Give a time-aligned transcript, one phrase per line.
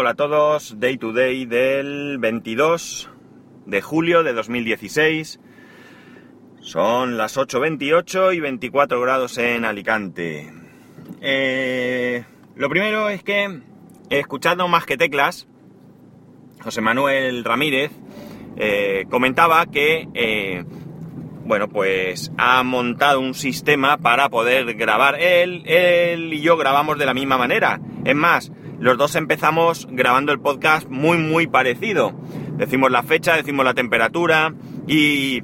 [0.00, 3.10] Hola a todos, Day to Day del 22
[3.66, 5.40] de julio de 2016.
[6.60, 10.52] Son las 8.28 y 24 grados en Alicante.
[11.20, 12.24] Eh,
[12.54, 13.60] lo primero es que,
[14.08, 15.48] escuchando más que teclas,
[16.62, 17.90] José Manuel Ramírez
[18.56, 20.64] eh, comentaba que, eh,
[21.44, 25.20] bueno, pues ha montado un sistema para poder grabar.
[25.20, 27.80] Él, él y yo grabamos de la misma manera.
[28.04, 32.12] Es más, los dos empezamos grabando el podcast muy, muy parecido.
[32.56, 34.54] Decimos la fecha, decimos la temperatura
[34.86, 35.42] y...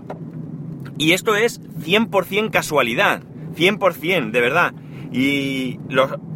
[0.96, 3.22] Y esto es 100% casualidad,
[3.56, 4.72] 100%, de verdad.
[5.10, 5.80] Y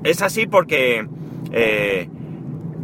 [0.03, 1.07] es así porque
[1.53, 2.09] eh,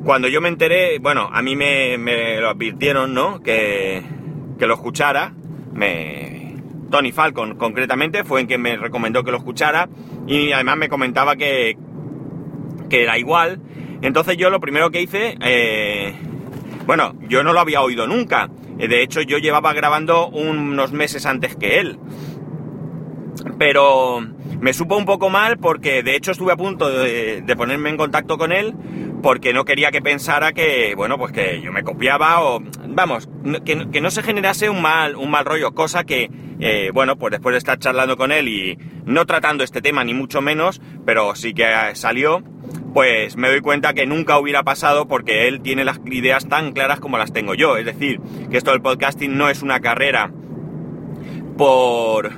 [0.04, 1.98] cuando yo me enteré, bueno, a mí me,
[2.40, 3.42] lo advirtieron, ¿no?
[3.42, 4.04] Que,
[4.56, 5.34] que lo escuchara.
[5.72, 6.56] Me,
[6.92, 9.88] Tony Falcon concretamente fue en quien me recomendó que lo escuchara
[10.28, 11.76] y además me comentaba que,
[12.88, 13.60] que era igual
[14.06, 16.14] entonces yo lo primero que hice, eh,
[16.86, 18.50] bueno, yo no lo había oído nunca.
[18.78, 21.98] Eh, de hecho, yo llevaba grabando unos meses antes que él.
[23.58, 24.20] Pero
[24.60, 28.38] me supo un poco mal porque de hecho estuve a punto de, ponerme en contacto
[28.38, 28.74] con él
[29.22, 33.28] porque no quería que pensara que, bueno, pues que yo me copiaba o, vamos,
[33.64, 37.54] que, no se generase un mal, un mal rollo, cosa que, eh, bueno, pues después
[37.54, 41.54] de estar charlando con él y no tratando este tema ni mucho menos, pero sí
[41.54, 41.64] que
[41.94, 42.42] salió,
[42.94, 47.00] pues me doy cuenta que nunca hubiera pasado porque él tiene las ideas tan claras
[47.00, 47.76] como las tengo yo.
[47.76, 48.20] Es decir,
[48.50, 50.30] que esto del podcasting no es una carrera
[51.58, 52.30] por,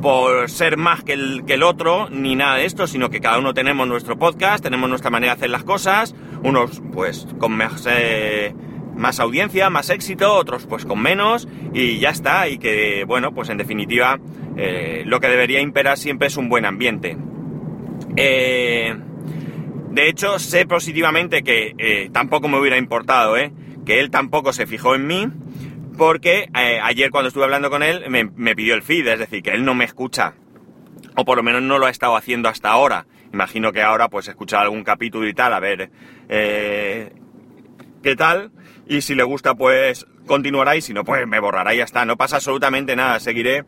[0.00, 3.38] por ser más que el, que el otro, ni nada de esto, sino que cada
[3.38, 7.86] uno tenemos nuestro podcast, tenemos nuestra manera de hacer las cosas, unos pues con más,
[7.86, 8.54] eh,
[8.96, 13.50] más audiencia, más éxito, otros pues con menos, y ya está, y que bueno, pues
[13.50, 14.18] en definitiva
[14.56, 17.18] eh, lo que debería imperar siempre es un buen ambiente.
[18.16, 18.94] Eh,
[19.96, 23.50] de hecho, sé positivamente que eh, tampoco me hubiera importado, ¿eh?
[23.86, 25.26] Que él tampoco se fijó en mí,
[25.96, 29.52] porque eh, ayer cuando estuve hablando con él me, pidió el feed, es decir, que
[29.52, 30.34] él no me escucha.
[31.16, 33.06] O por lo menos no lo ha estado haciendo hasta ahora.
[33.32, 35.90] Imagino que ahora pues escuchará algún capítulo y tal, a ver
[36.28, 38.50] qué tal.
[38.86, 42.04] Y si le gusta pues continuará y si no pues me borrará y ya está.
[42.04, 43.64] No pasa absolutamente nada, seguiré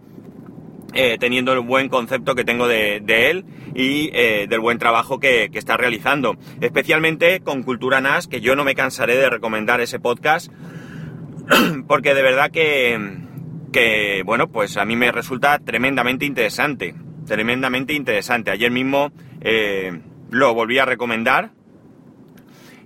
[0.95, 3.45] eh, teniendo el buen concepto que tengo de, él
[3.75, 6.37] y eh, del buen trabajo que, está realizando.
[6.63, 10.51] Especialmente con Cultura NAS, que yo no me cansaré de recomendar ese podcast,
[11.87, 16.95] porque de verdad que, bueno, pues a mí me resulta tremendamente interesante.
[17.27, 18.51] Tremendamente interesante.
[18.51, 19.13] Ayer mismo
[19.43, 20.01] eh,
[20.31, 21.51] lo volví a recomendar.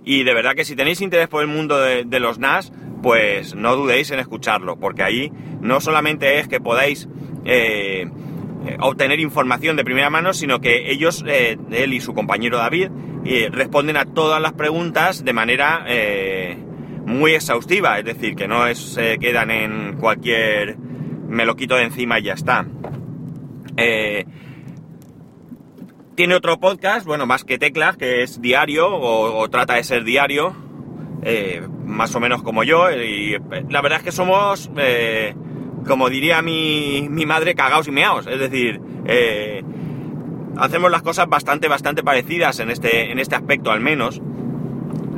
[0.03, 3.55] Y de verdad que si tenéis interés por el mundo de, de los NAS, pues
[3.55, 5.31] no dudéis en escucharlo, porque ahí
[5.61, 7.07] no solamente es que podáis
[8.65, 12.89] eh, obtener información de primera mano, sino que ellos, eh, él y su compañero David,
[13.25, 15.85] eh, responden a todas las preguntas de manera
[17.05, 20.77] muy exhaustiva, es decir, que no se quedan en cualquier
[21.27, 22.65] me lo quito de encima y ya está.
[26.15, 30.55] tiene otro podcast, bueno, más que teclas, que es diario o, trata de ser diario,
[31.85, 33.37] más o menos como yo, y
[33.69, 34.69] la verdad es que somos
[35.87, 38.27] como diría mi, madre, cagaos y meaos.
[38.27, 39.63] Es decir, eh,
[40.57, 44.21] hacemos las cosas bastante, bastante parecidas en este, en este aspecto al menos,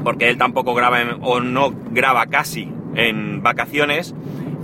[0.04, 4.16] porque él tampoco graba o no graba casi en vacaciones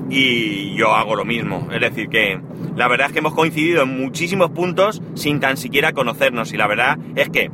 [0.09, 1.67] y yo hago lo mismo.
[1.71, 2.39] Es decir, que
[2.75, 6.67] la verdad es que hemos coincidido en muchísimos puntos sin tan siquiera conocernos y la
[6.67, 7.49] verdad es que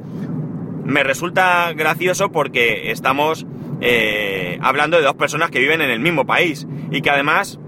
[0.84, 3.46] me resulta gracioso porque estamos
[3.81, 7.59] eh, hablando de dos personas que viven en el mismo país y que además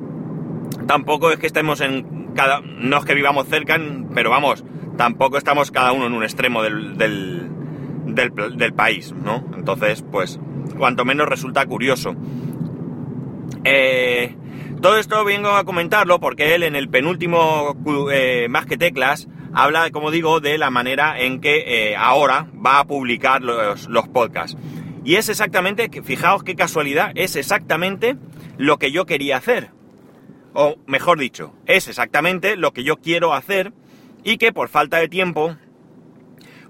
[0.89, 2.61] tampoco es que estemos en cada...
[2.61, 3.79] No es que vivamos cerca,
[4.16, 4.66] pero vamos,
[4.97, 9.45] tampoco estamos cada uno en un extremo del, del, país, ¿no?
[9.55, 10.39] Entonces, pues,
[10.79, 12.16] cuanto menos resulta curioso.
[13.66, 14.35] Eh,
[14.81, 17.77] todo esto vengo a comentarlo porque él en el penúltimo
[18.11, 22.79] eh, Más que Teclas habla, como digo, de la manera en que eh, ahora va
[22.79, 24.57] a publicar los, los podcasts.
[25.06, 28.18] Y es exactamente, fijaos qué casualidad, es exactamente
[28.57, 29.77] lo que yo quería hacer
[30.54, 33.74] o mejor dicho, es exactamente lo que yo quiero hacer
[34.24, 35.56] y que por falta de tiempo,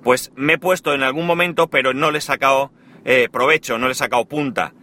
[0.04, 2.72] pues me he puesto en algún momento, pero no le he sacado
[3.06, 4.74] eh, provecho, no le he sacado punta.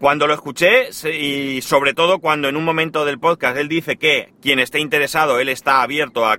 [0.00, 4.34] Cuando lo escuché, y sobre todo cuando en un momento del podcast él dice que
[4.42, 6.36] quien esté interesado, él está abierto a,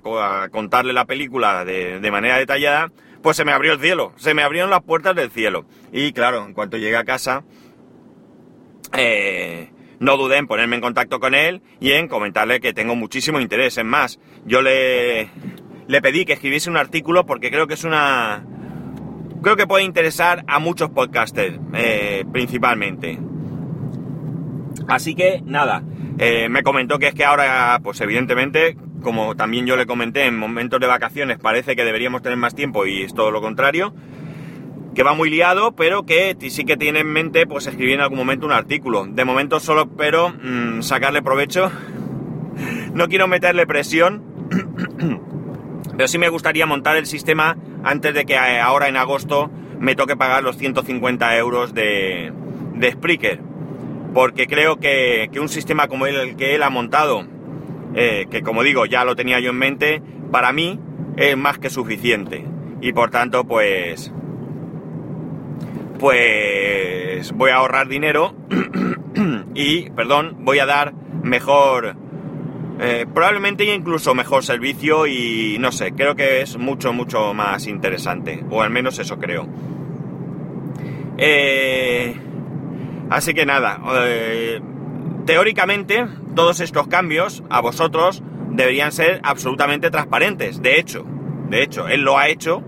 [0.50, 4.42] contarle la película de, de, manera detallada, pues se me abrió el cielo, se me
[4.42, 5.66] abrieron las puertas del cielo.
[5.92, 7.42] Y claro, en cuanto llegué a casa,
[8.96, 13.40] eh, no dudé en ponerme en contacto con él y en comentarle que tengo muchísimo
[13.40, 13.78] interés.
[13.78, 15.30] En más, yo le,
[15.86, 18.44] le pedí que escribiese un artículo porque creo que es una,
[19.42, 23.18] creo que puede interesar a muchos podcasters, eh, principalmente.
[24.86, 25.82] Así que nada,
[26.18, 30.38] eh, me comentó que es que ahora, pues evidentemente, como también yo le comenté, en
[30.38, 33.94] momentos de vacaciones parece que deberíamos tener más tiempo y es todo lo contrario,
[34.98, 38.18] que va muy liado, pero que sí que tiene en mente pues escribir en algún
[38.18, 39.06] momento un artículo.
[39.06, 41.70] De momento solo espero mm, sacarle provecho.
[42.94, 44.24] no quiero meterle presión,
[45.96, 49.94] pero sí me gustaría montar el sistema antes de que eh, ahora en agosto me
[49.94, 52.32] toque pagar los 150 euros de,
[52.74, 53.38] de Spreaker.
[54.12, 57.24] Porque creo que, un sistema como el que él ha montado,
[57.94, 60.02] eh, que como digo ya lo tenía yo en mente,
[60.32, 60.80] para mí
[61.16, 62.44] es más que suficiente.
[62.80, 64.12] Y por tanto, pues
[65.98, 68.34] pues voy a ahorrar dinero
[69.54, 70.92] y, perdón, voy a dar
[71.22, 71.96] mejor,
[72.80, 78.44] eh, probablemente incluso mejor servicio y no sé, creo que es mucho, mucho más interesante,
[78.50, 79.46] o al menos eso creo.
[81.18, 82.14] Eh,
[83.10, 84.60] así que nada, eh,
[85.26, 86.06] teóricamente
[86.36, 91.04] todos estos cambios a vosotros deberían ser absolutamente transparentes, de hecho,
[91.48, 92.62] de hecho, él lo ha hecho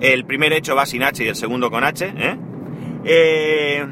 [0.00, 2.12] el primer hecho va sin H y el segundo con H.
[2.16, 2.36] ¿eh?
[3.04, 3.86] Eh,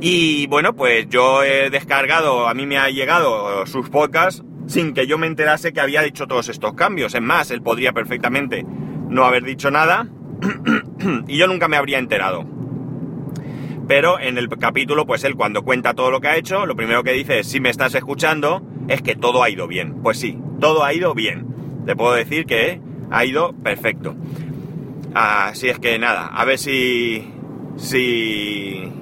[0.00, 5.06] y bueno, pues yo he descargado, a mí me ha llegado sus podcasts sin que
[5.06, 7.14] yo me enterase que había dicho todos estos cambios.
[7.14, 8.64] Es más, él podría perfectamente
[9.08, 10.08] no haber dicho nada
[11.28, 12.44] y yo nunca me habría enterado.
[13.88, 17.02] Pero en el capítulo, pues él cuando cuenta todo lo que ha hecho, lo primero
[17.02, 20.02] que dice es, si me estás escuchando, es que todo ha ido bien.
[20.02, 21.46] Pues sí, todo ha ido bien.
[21.84, 22.80] Te puedo decir que
[23.12, 24.16] ha ido perfecto.
[25.14, 27.30] Así es que nada, a ver si.
[27.76, 28.92] si.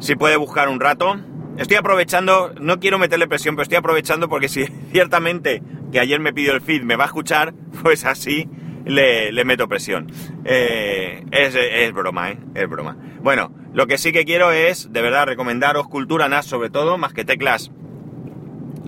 [0.00, 1.18] si puede buscar un rato.
[1.56, 6.32] Estoy aprovechando, no quiero meterle presión, pero estoy aprovechando porque si ciertamente que ayer me
[6.32, 8.48] pidió el feed me va a escuchar, pues así
[8.84, 10.10] le, meto presión.
[10.44, 12.38] Eh, es, es, broma, ¿eh?
[12.54, 12.96] Es broma.
[13.20, 17.12] Bueno, lo que sí que quiero es, de verdad, recomendaros Cultura NAS sobre todo, más
[17.12, 17.70] que teclas.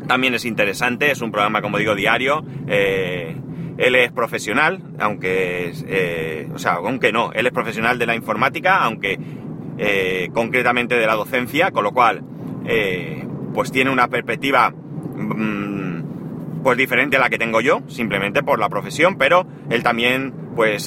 [0.07, 2.45] También es interesante, es un programa, como digo, diario.
[2.67, 3.37] Eh,
[3.81, 8.77] él es profesional, aunque, eh, o sea, aunque no, él es profesional de la informática,
[8.83, 9.19] aunque
[9.79, 12.23] eh, concretamente de la docencia, con lo cual,
[12.67, 13.25] eh,
[13.55, 18.69] pues tiene una perspectiva, mm, pues diferente a la que tengo yo, simplemente por la
[18.69, 20.87] profesión, pero él también, pues,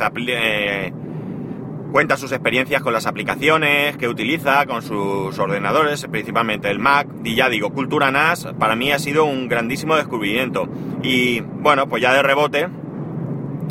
[1.94, 7.36] cuenta sus experiencias con las aplicaciones que utiliza, con sus ordenadores, principalmente el Mac, y
[7.36, 10.68] ya digo, Cultura NAS para mí ha sido un grandísimo descubrimiento.
[11.04, 12.68] Y bueno, pues ya de rebote,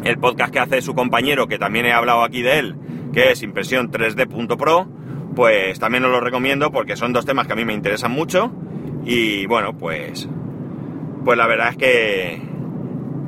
[0.05, 2.77] el podcast que hace su compañero, que también he hablado aquí de él,
[3.13, 4.87] que es Impresión 3D.pro,
[5.35, 8.53] pues también os lo recomiendo porque son dos temas que a mí me interesan mucho
[9.05, 10.29] y bueno, pues
[11.25, 12.52] pues la verdad es que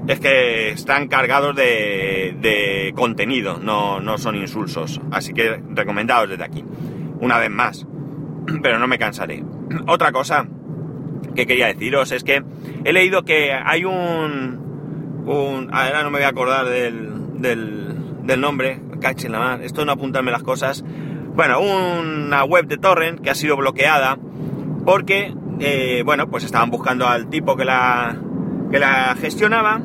[0.06, 6.44] es que están cargados de, de contenido, no, no son insulsos, así que recomendados desde
[6.44, 6.64] aquí,
[7.20, 7.86] una vez más,
[8.62, 9.42] pero no me cansaré.
[9.86, 10.46] Otra cosa
[11.34, 12.42] que quería deciros es que
[12.84, 14.64] he leído que hay un
[15.26, 15.70] un...
[15.72, 20.30] Ahora no me voy a acordar del, del, nombre, caché la mar, esto no apuntarme
[20.30, 20.84] las cosas.
[21.34, 24.18] Bueno, una web de torrent que ha sido bloqueada
[24.84, 28.16] porque, eh, bueno, pues estaban buscando al tipo que la,
[28.70, 29.80] que la gestionaba.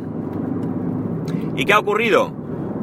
[1.59, 2.31] ¿Y qué ha ocurrido?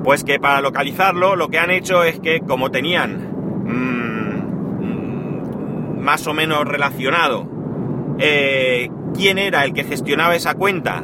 [0.05, 3.31] Pues que para localizarlo lo que han hecho es que como tenían
[5.97, 7.49] mm, más o menos relacionado
[8.19, 11.03] eh, quién era el que gestionaba esa cuenta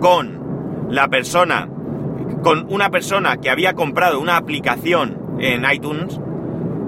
[0.00, 1.68] con la persona,
[2.42, 6.18] con una persona que había comprado una aplicación en iTunes,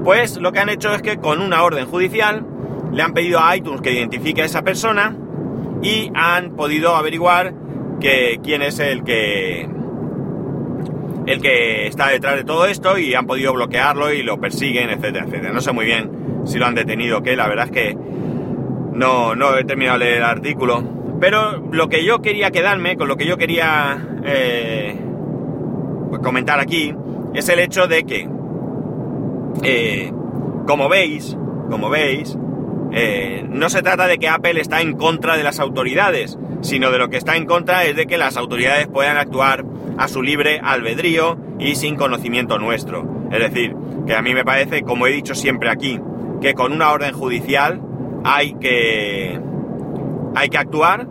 [0.02, 2.46] pues lo que han hecho es que con una orden judicial
[2.90, 5.14] le han pedido a iTunes que identifique a esa persona
[5.82, 7.52] y han podido averiguar
[8.00, 9.68] que quién es el que
[11.26, 15.24] el que está detrás de todo esto y han podido bloquearlo y lo persiguen, etcétera,
[15.26, 15.52] etcétera.
[15.52, 16.10] No sé muy bien
[16.44, 17.96] si lo han detenido o qué, la verdad es que
[18.92, 20.82] no, no he terminado de leer el artículo,
[21.20, 24.96] pero lo que yo quería quedarme, con lo que yo quería eh,
[26.22, 26.94] comentar aquí,
[27.34, 28.28] es el hecho de que,
[29.62, 30.12] eh,
[30.66, 31.36] como veis,
[31.70, 32.36] como veis,
[32.92, 36.98] eh, no se trata de que Apple está en contra de las autoridades, sino de
[36.98, 39.64] lo que está en contra es de que las autoridades puedan actuar
[39.98, 43.28] a su libre albedrío y sin conocimiento nuestro.
[43.30, 43.74] Es decir,
[44.06, 46.00] que a mí me parece, como he dicho siempre aquí,
[46.40, 47.80] que con una orden judicial
[48.24, 49.38] hay que
[50.34, 51.06] hay que actuar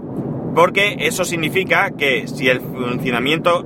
[0.55, 3.63] porque eso significa que si el funcionamiento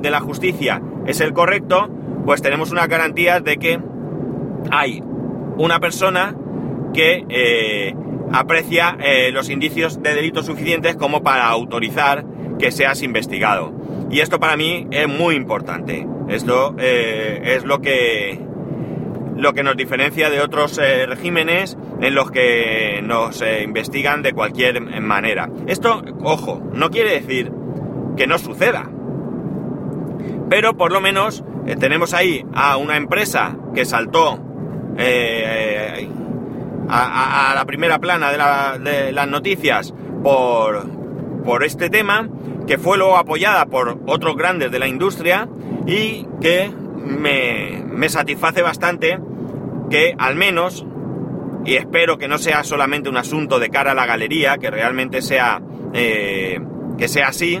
[0.00, 1.88] de la justicia es el correcto,
[2.26, 3.80] pues tenemos unas garantías de que
[4.70, 5.02] hay
[5.56, 6.36] una persona
[6.92, 7.94] que eh,
[8.32, 12.24] aprecia eh, los indicios de delito suficientes como para autorizar
[12.58, 13.72] que seas investigado.
[14.10, 16.06] Y esto para mí es muy importante.
[16.28, 18.40] Esto eh, es lo que,
[19.36, 24.32] lo que nos diferencia de otros eh, regímenes en los que nos eh, investigan de
[24.32, 25.50] cualquier manera.
[25.66, 27.52] Esto, ojo, no quiere decir
[28.16, 28.88] que no suceda.
[30.48, 31.42] Pero por lo menos
[31.80, 34.38] tenemos ahí a una empresa que saltó
[36.88, 40.88] a, la primera plana de, las noticias por,
[41.44, 42.28] por este tema,
[42.66, 45.48] que fue luego apoyada por otros grandes de la industria
[45.86, 49.18] y que me, satisface bastante
[49.90, 50.84] que al menos,
[51.64, 55.22] y espero que no sea solamente un asunto de cara a la galería, que realmente
[55.22, 56.60] sea, eh,
[56.98, 57.60] que sea así,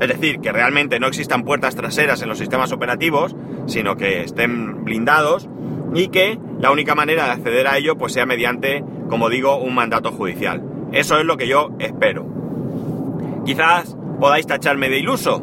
[0.00, 4.84] es decir, que realmente no existan puertas traseras en los sistemas operativos, sino que estén
[4.84, 5.48] blindados
[5.94, 9.74] y que la única manera de acceder a ello pues sea mediante, como digo, un
[9.74, 10.62] mandato judicial.
[10.92, 12.26] Eso es lo que yo espero.
[13.44, 15.42] Quizás podáis tacharme de iluso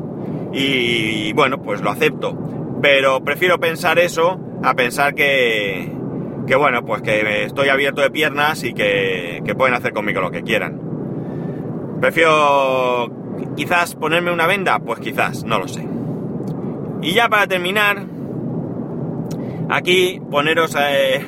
[0.53, 2.37] y bueno, pues lo acepto.
[2.81, 5.91] Pero prefiero pensar eso a pensar que,
[6.45, 10.31] que bueno, pues que estoy abierto de piernas y que, que pueden hacer conmigo lo
[10.31, 10.79] que quieran.
[11.99, 13.09] Prefiero
[13.55, 15.85] quizás ponerme una venda, pues quizás, no lo sé.
[17.01, 18.05] Y ya para terminar,
[19.69, 20.95] aquí poneros a...
[20.95, 21.25] Eh,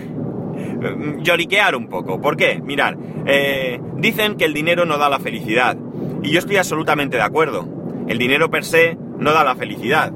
[1.22, 2.22] lloriquear un poco.
[2.22, 2.62] ¿Por qué?
[2.63, 5.77] Mirad, eh, dicen que el dinero no da la felicidad.
[6.23, 7.67] Y yo estoy absolutamente de acuerdo.
[8.07, 10.11] El dinero per se no da la felicidad.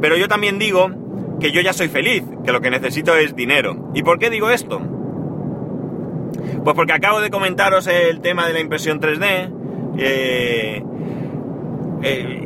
[0.00, 0.90] Pero yo también digo
[1.40, 3.90] que yo ya soy feliz, que lo que necesito es dinero.
[3.94, 4.80] ¿Y por qué digo esto?
[6.64, 9.52] Pues porque acabo de comentaros el tema de la impresión 3D.
[9.98, 10.82] Eh,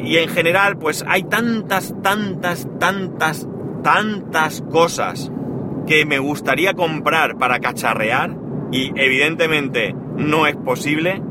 [0.04, 3.48] y en general, pues hay tantas, tantas, tantas,
[3.82, 5.32] tantas cosas
[5.86, 8.36] que me gustaría comprar para cacharrear
[8.72, 11.22] y evidentemente no es posible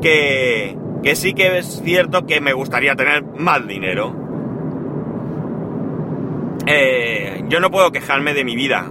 [0.00, 4.14] que, que sí que es cierto que me gustaría tener más dinero.
[6.66, 8.90] Eh, yo no puedo quejarme de mi vida,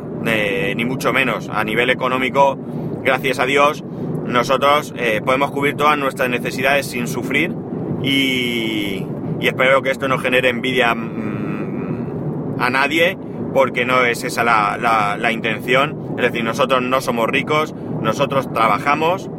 [0.76, 1.50] ni mucho menos.
[1.50, 2.58] A nivel económico,
[3.04, 3.84] gracias a Dios,
[4.26, 7.56] nosotros eh, podemos cubrir todas nuestras necesidades sin sufrir
[8.04, 9.06] y,
[9.40, 13.18] y espero que esto no genere envidia mm, a nadie
[13.54, 16.16] porque no es esa la, la, intención.
[16.18, 19.30] Es decir, nosotros no somos ricos, nosotros trabajamos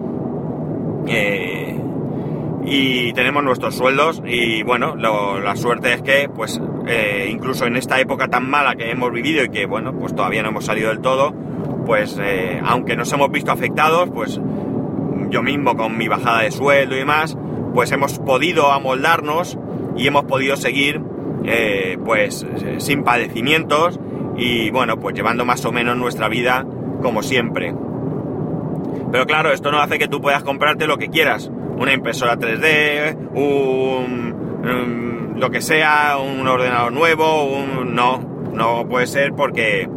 [1.07, 1.77] eh,
[2.65, 7.99] y tenemos nuestros sueldos y bueno, la suerte es que pues eh, incluso en esta
[8.01, 11.01] época tan mala que hemos vivido y que bueno, pues todavía no hemos salido del
[11.01, 11.33] todo,
[11.87, 14.41] pues eh, aunque nos hemos visto afectados, pues
[15.31, 17.37] yo mismo con mi bajada de sueldo y demás,
[17.75, 19.59] pues hemos podido amoldarnos
[19.97, 21.01] y hemos podido seguir
[22.05, 22.47] pues
[22.79, 23.99] sin padecimientos
[24.37, 26.67] y bueno, pues llevando más o menos nuestra vida
[27.03, 27.75] como siempre.
[29.11, 31.51] Pero claro, esto no hace que tú puedas comprarte lo que quieras.
[31.77, 38.21] Una impresora 3D, un, lo que sea, un ordenador nuevo, un no,
[38.53, 39.89] no puede ser porque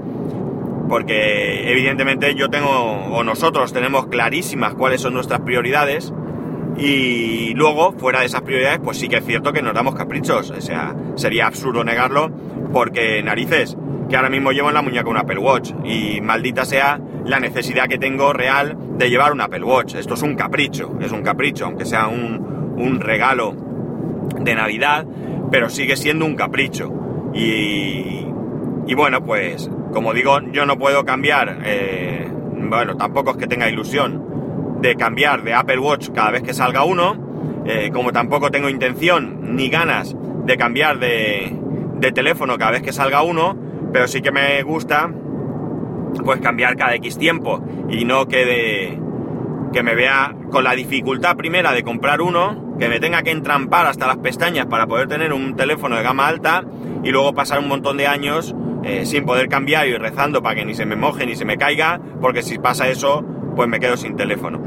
[0.88, 6.14] porque evidentemente yo tengo o nosotros tenemos clarísimas cuáles son nuestras prioridades
[6.78, 10.50] y luego, fuera de esas prioridades, pues sí que es cierto que nos damos caprichos.
[10.50, 12.32] O sea, sería absurdo negarlo
[12.72, 13.78] porque narices,
[14.14, 17.88] que ahora mismo llevo en la muñeca un Apple Watch y maldita sea la necesidad
[17.88, 19.96] que tengo real de llevar un Apple Watch.
[19.96, 23.56] Esto es un capricho, es un capricho, aunque sea un, un regalo
[24.40, 25.08] de Navidad,
[25.50, 26.94] pero sigue siendo un capricho.
[27.34, 28.28] Y,
[28.86, 32.32] y bueno, pues como digo, yo no puedo cambiar, eh,
[32.70, 36.84] bueno, tampoco es que tenga ilusión de cambiar de Apple Watch cada vez que salga
[36.84, 40.16] uno, eh, como tampoco tengo intención ni ganas
[40.46, 41.58] de cambiar de,
[41.96, 43.63] de, teléfono cada vez que salga uno,
[43.94, 45.10] pero sí que me gusta
[46.26, 49.00] pues cambiar cada X tiempo y no que,
[49.72, 53.86] que me vea con la dificultad primera de comprar uno, que me tenga que entrampar
[53.86, 56.64] hasta las pestañas para poder tener un teléfono de gama alta
[57.04, 60.66] y luego pasar un montón de años eh, sin poder cambiar y rezando para que
[60.66, 63.24] ni se me moje ni se me caiga, porque si pasa eso
[63.56, 64.62] pues me quedo sin teléfono.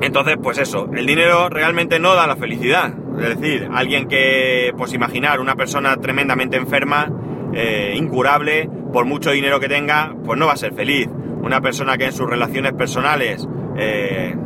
[0.00, 2.92] Entonces, pues eso, el dinero realmente no da la felicidad.
[3.18, 7.10] Es decir, alguien que, pues imaginar, una persona tremendamente enferma,
[7.58, 11.08] eh, incurable, por mucho dinero que tenga, pues no va a ser feliz.
[11.40, 13.48] Una persona que en sus relaciones personales,
[13.78, 14.36] eh,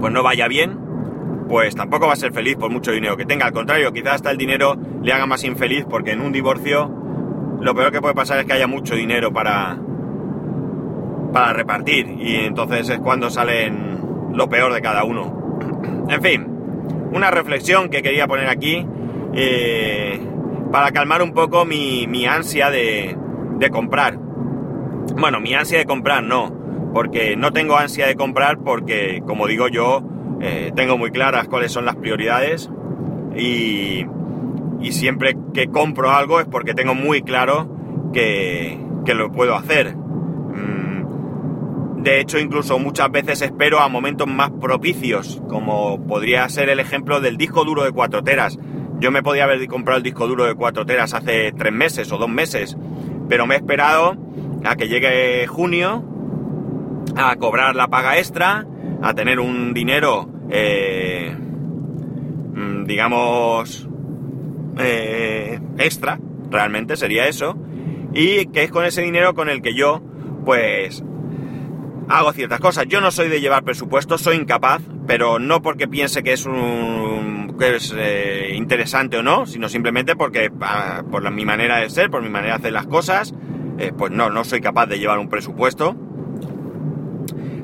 [0.00, 0.78] pues no vaya bien,
[1.46, 3.44] pues tampoco va a ser feliz por mucho dinero que tenga.
[3.44, 6.90] Al contrario, quizás hasta el dinero le haga más infeliz porque en un divorcio
[7.60, 9.78] lo peor que puede pasar es que haya mucho dinero para,
[11.34, 13.98] para repartir y entonces es cuando salen
[14.32, 15.58] lo peor de cada uno.
[16.08, 16.46] En fin,
[17.12, 18.86] una reflexión que quería poner aquí
[19.34, 20.18] eh,
[20.74, 23.16] para calmar un poco mi, ansia de,
[23.70, 24.18] comprar.
[24.18, 26.52] Bueno, mi ansia de comprar no,
[26.92, 30.02] porque no tengo ansia de comprar porque, como digo yo,
[30.40, 32.68] eh, tengo muy claras cuáles son las prioridades
[33.36, 34.04] y,
[34.80, 39.94] y siempre que compro algo es porque tengo muy claro que, que lo puedo hacer.
[39.94, 46.80] Mm, de hecho, incluso muchas veces espero a momentos más propicios, como podría ser el
[46.80, 48.58] ejemplo del disco duro de 4 teras.
[49.04, 52.16] Yo me podía haber comprado el disco duro de 4 teras hace 3 meses o
[52.16, 52.74] 2 meses,
[53.28, 54.16] pero me he esperado
[54.64, 56.02] a que llegue junio,
[57.14, 58.66] a cobrar la paga extra,
[59.02, 63.86] a tener un dinero, eh, mm, digamos,
[64.78, 66.18] eh, extra,
[66.50, 67.58] realmente sería eso,
[68.14, 70.00] y que es con ese dinero con el que yo,
[70.46, 71.04] pues,
[72.08, 72.86] hago ciertas cosas.
[72.88, 77.54] Yo no soy de llevar presupuesto, soy incapaz, pero no porque piense que es un
[77.58, 82.10] que es eh, interesante o no, sino simplemente porque ah, por mi manera de ser,
[82.10, 83.32] por mi manera de hacer las cosas,
[83.78, 85.96] eh, pues no, no soy capaz de llevar un presupuesto.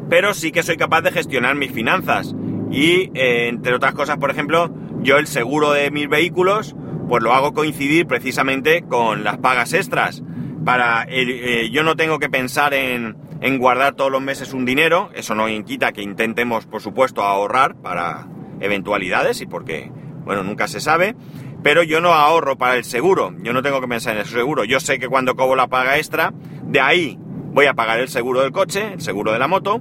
[0.08, 2.34] Pero sí que soy capaz de gestionar mis finanzas.
[2.70, 6.76] Y entre otras cosas, por ejemplo, yo el seguro de mis vehículos
[7.08, 10.22] pues lo hago coincidir precisamente con las pagas extras.
[10.64, 15.10] Para eh, yo no tengo que pensar en, en, guardar todos los meses un dinero,
[15.14, 18.26] eso no quita que intentemos, por supuesto, ahorrar para
[18.60, 19.90] eventualidades y porque,
[20.24, 21.14] bueno, nunca se sabe,
[21.62, 24.64] pero yo no ahorro para el seguro, yo no tengo que pensar en el seguro,
[24.64, 26.32] yo sé que cuando cobro la paga extra,
[26.62, 27.18] de ahí
[27.52, 29.80] voy a pagar el seguro del coche, el seguro de la moto,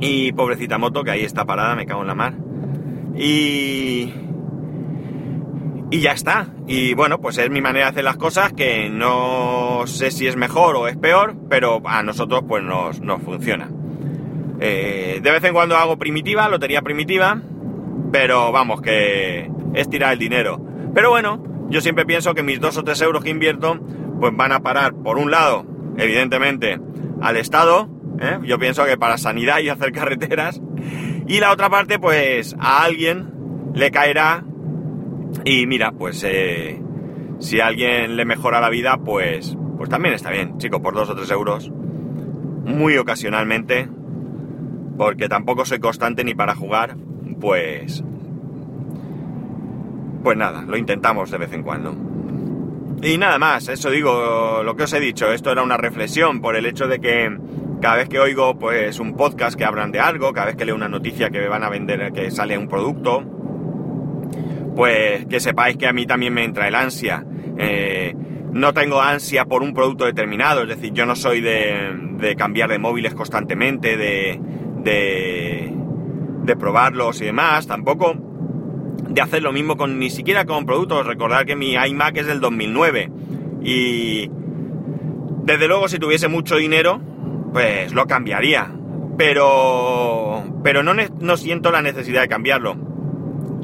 [0.00, 2.34] y pobrecita moto que ahí está parada, me cago en la mar.
[3.16, 4.12] Y,
[5.90, 6.48] y ya está.
[6.66, 10.36] Y bueno, pues es mi manera de hacer las cosas que no sé si es
[10.36, 13.70] mejor o es peor, pero a nosotros pues nos, funciona.
[14.60, 17.40] Eh, de vez en cuando hago primitiva, lotería primitiva,
[18.10, 20.60] pero vamos, que es tirar el dinero.
[20.94, 23.78] Pero bueno, yo siempre pienso que mis dos o tres euros que invierto,
[24.20, 25.66] pues van a parar, por un lado,
[25.98, 26.80] evidentemente,
[27.20, 27.88] al Estado,
[28.20, 28.38] ¿eh?
[28.44, 30.60] yo pienso que para sanidad y hacer carreteras,
[31.28, 33.32] y la otra parte, pues a alguien
[33.74, 34.44] le caerá
[35.44, 36.80] y mira, pues eh,
[37.38, 41.10] si a alguien le mejora la vida, pues, pues también está bien, chico, por dos
[41.10, 41.70] o tres euros.
[42.64, 43.88] Muy ocasionalmente,
[44.96, 46.96] porque tampoco soy constante ni para jugar,
[47.40, 48.02] pues...
[50.22, 51.94] Pues nada, lo intentamos de vez en cuando.
[53.02, 56.56] Y nada más, eso digo, lo que os he dicho, esto era una reflexión por
[56.56, 57.38] el hecho de que
[57.80, 60.74] cada vez que oigo pues un podcast que hablan de algo, cada vez que leo
[60.74, 63.35] una noticia que me van a vender, que sale un producto,
[64.76, 67.24] pues que sepáis que a mí también me entra el ansia.
[67.58, 68.14] Eh,
[68.52, 72.78] no tengo ansia por un producto determinado, es decir, yo no soy de, cambiar de
[72.78, 74.38] móviles constantemente, de,
[74.82, 75.72] de,
[76.44, 78.14] de, probarlos y demás, tampoco
[79.08, 81.06] de hacer lo mismo con ni siquiera con productos.
[81.06, 83.10] Recordar que mi iMac es del 2009
[83.62, 84.30] y
[85.44, 87.00] desde luego si tuviese mucho dinero,
[87.52, 88.72] pues lo cambiaría.
[89.16, 92.85] Pero, pero no, no siento la necesidad de cambiarlo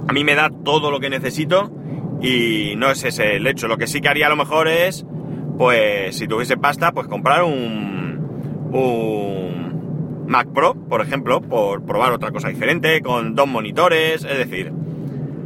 [0.09, 1.71] a mí me da todo lo que necesito
[2.21, 3.69] y no es ese el hecho.
[3.69, 5.07] Lo que sí que haría a lo mejor es,
[5.59, 8.03] pues si tuviese pasta, pues comprar un,
[10.27, 14.73] Mac Pro, por ejemplo, por probar otra cosa diferente, con dos monitores, es decir,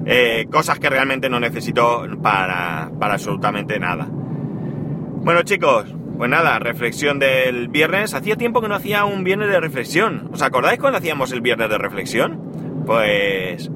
[0.05, 4.07] eh, cosas que realmente no necesito para, para absolutamente nada.
[4.09, 8.14] Bueno chicos, pues nada, reflexión del viernes.
[8.14, 10.31] Hacía tiempo que no hacía un viernes de reflexión.
[10.33, 12.85] ¿Os acordáis cuando hacíamos el viernes de reflexión?
[12.87, 13.71] Pues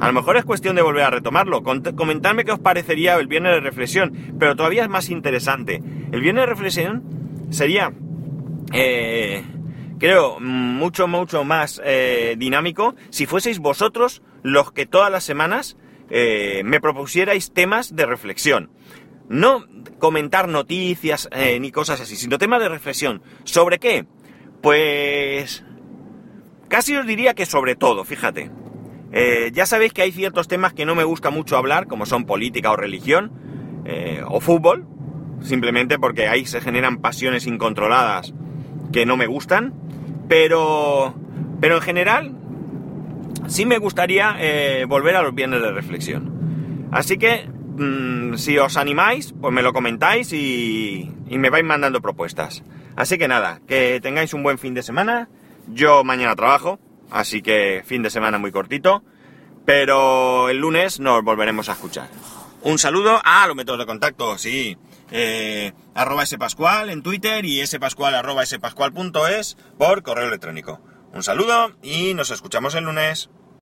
[0.00, 1.62] a lo mejor es cuestión de volver a retomarlo.
[1.62, 5.82] Comentadme qué os parecería el viernes de reflexión, pero todavía es más interesante.
[6.12, 7.02] El viernes de reflexión
[7.50, 7.92] sería,
[8.72, 9.44] eh,
[9.98, 15.76] creo, mucho, mucho más eh, dinámico si fueseis vosotros los que todas las semanas
[16.10, 18.70] eh, me propusierais temas de reflexión.
[19.28, 19.66] No
[19.98, 21.28] comentar noticias
[21.60, 23.20] ni cosas así, sino temas de reflexión.
[23.44, 24.06] ¿Sobre qué?
[24.62, 25.64] Pues...
[26.68, 28.50] Casi os diría que sobre todo, fíjate.
[29.12, 32.24] Eh, ya sabéis que hay ciertos temas que no me gusta mucho hablar, como son
[32.24, 33.32] política o religión,
[33.84, 34.86] eh, o fútbol,
[35.40, 38.34] simplemente porque ahí se generan pasiones incontroladas
[38.92, 39.74] que no me gustan,
[40.28, 41.14] pero,
[41.60, 42.36] pero en general
[43.46, 46.88] sí me gustaría eh, volver a los viernes de reflexión.
[46.90, 52.00] Así que mm, si os animáis, pues me lo comentáis y, y me vais mandando
[52.00, 52.62] propuestas.
[52.96, 55.28] Así que nada, que tengáis un buen fin de semana.
[55.68, 56.78] Yo mañana trabajo,
[57.10, 59.02] Así que fin de semana muy cortito.
[59.64, 62.08] Pero el lunes nos volveremos a escuchar.
[62.62, 63.20] Un saludo.
[63.24, 64.76] Ah, los métodos de contacto, sí.
[65.10, 70.80] Eh, arroba spascual en Twitter y spascual arroba spascual.es por correo electrónico.
[71.12, 73.30] Un saludo y nos escuchamos el lunes.